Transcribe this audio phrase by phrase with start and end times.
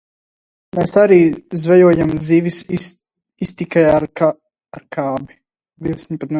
[0.77, 1.17] Mēs arī
[1.63, 2.61] zvejojām zivis
[3.49, 5.41] iztikai ar kabi.